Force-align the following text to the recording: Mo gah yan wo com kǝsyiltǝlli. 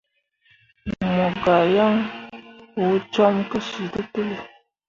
Mo 1.11 1.25
gah 1.41 1.63
yan 1.75 1.95
wo 2.79 2.87
com 3.13 3.35
kǝsyiltǝlli. 3.49 4.37